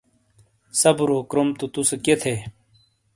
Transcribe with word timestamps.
صبرو 0.79 1.17
کروم 1.29 1.49
تو 1.59 1.65
تُوسے 1.73 1.97
کِئے 2.03 2.15
تھے! 2.21 2.33